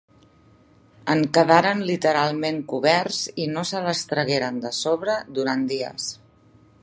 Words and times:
En 1.13 1.19
quedaren 1.37 1.83
literalment 1.89 2.57
coberts 2.73 3.19
i 3.45 3.47
no 3.53 3.65
se 3.73 3.83
les 3.89 4.03
tragueren 4.13 4.59
de 4.67 4.75
sobre 4.83 5.19
durant 5.39 5.69
dies. 5.75 6.09